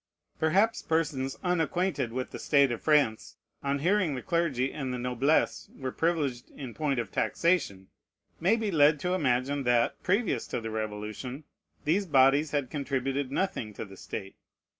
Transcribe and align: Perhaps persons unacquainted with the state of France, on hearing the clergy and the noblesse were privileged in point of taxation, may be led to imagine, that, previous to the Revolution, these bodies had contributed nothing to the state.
Perhaps 0.39 0.81
persons 0.81 1.37
unacquainted 1.43 2.11
with 2.11 2.31
the 2.31 2.39
state 2.39 2.71
of 2.71 2.81
France, 2.81 3.37
on 3.61 3.77
hearing 3.77 4.15
the 4.15 4.23
clergy 4.23 4.73
and 4.73 4.91
the 4.91 4.97
noblesse 4.97 5.69
were 5.77 5.91
privileged 5.91 6.49
in 6.49 6.73
point 6.73 6.99
of 6.99 7.11
taxation, 7.11 7.85
may 8.39 8.55
be 8.55 8.71
led 8.71 8.99
to 9.01 9.13
imagine, 9.13 9.61
that, 9.61 10.01
previous 10.01 10.47
to 10.47 10.59
the 10.59 10.71
Revolution, 10.71 11.43
these 11.85 12.07
bodies 12.07 12.49
had 12.49 12.71
contributed 12.71 13.31
nothing 13.31 13.75
to 13.75 13.85
the 13.85 13.95
state. 13.95 14.35